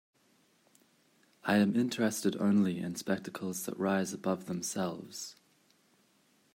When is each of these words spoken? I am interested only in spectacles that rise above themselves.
I 1.43 1.57
am 1.57 1.75
interested 1.75 2.35
only 2.39 2.79
in 2.79 2.95
spectacles 2.95 3.65
that 3.67 3.77
rise 3.77 4.13
above 4.13 4.47
themselves. 4.47 5.35